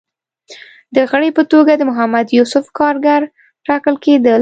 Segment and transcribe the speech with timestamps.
[0.95, 3.21] د غړي په توګه د محمد یوسف کارګر
[3.65, 4.39] ټاکل کېدل